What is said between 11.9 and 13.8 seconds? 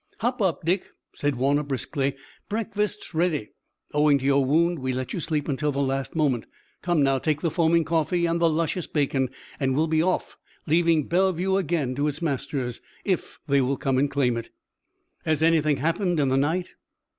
to its masters, if they will